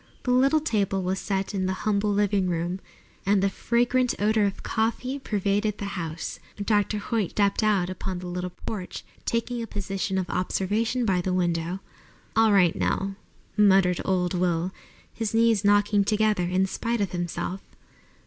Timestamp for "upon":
7.91-8.17